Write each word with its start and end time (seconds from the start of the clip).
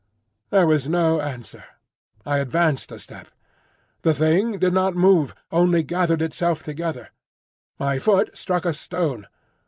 There 0.49 0.65
was 0.65 0.89
no 0.89 1.21
answer. 1.21 1.63
I 2.25 2.39
advanced 2.39 2.91
a 2.91 2.97
step. 2.97 3.27
The 4.01 4.15
Thing 4.15 4.57
did 4.57 4.73
not 4.73 4.95
move, 4.95 5.35
only 5.51 5.83
gathered 5.83 6.23
itself 6.23 6.63
together. 6.63 7.09
My 7.77 7.99
foot 7.99 8.35
struck 8.35 8.65
a 8.65 8.73
stone. 8.73 9.27